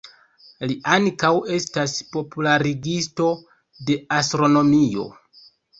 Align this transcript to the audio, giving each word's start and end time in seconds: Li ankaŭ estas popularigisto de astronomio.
Li 0.71 0.77
ankaŭ 0.93 1.29
estas 1.59 1.95
popularigisto 2.17 3.31
de 3.91 4.03
astronomio. 4.23 5.11